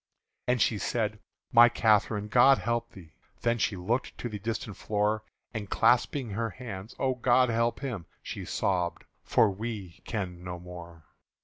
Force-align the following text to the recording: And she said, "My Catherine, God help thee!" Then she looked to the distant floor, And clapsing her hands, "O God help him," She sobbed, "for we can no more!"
And 0.47 0.59
she 0.59 0.79
said, 0.79 1.19
"My 1.51 1.69
Catherine, 1.69 2.27
God 2.27 2.57
help 2.57 2.89
thee!" 2.93 3.13
Then 3.41 3.59
she 3.59 3.75
looked 3.75 4.17
to 4.17 4.29
the 4.29 4.39
distant 4.39 4.75
floor, 4.77 5.21
And 5.53 5.69
clapsing 5.69 6.31
her 6.31 6.49
hands, 6.49 6.95
"O 6.97 7.13
God 7.13 7.49
help 7.49 7.81
him," 7.81 8.07
She 8.23 8.43
sobbed, 8.43 9.03
"for 9.21 9.51
we 9.51 10.01
can 10.03 10.43
no 10.43 10.57
more!" 10.57 11.05